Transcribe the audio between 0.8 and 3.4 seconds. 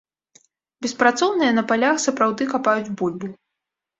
Беспрацоўныя на палях сапраўды капаюць бульбу.